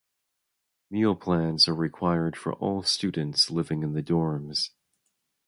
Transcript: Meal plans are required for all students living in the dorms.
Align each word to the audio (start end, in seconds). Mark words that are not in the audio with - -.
Meal 0.89 1.15
plans 1.15 1.67
are 1.67 1.75
required 1.75 2.35
for 2.35 2.53
all 2.53 2.81
students 2.81 3.51
living 3.51 3.83
in 3.83 3.93
the 3.93 4.01
dorms. 4.01 4.71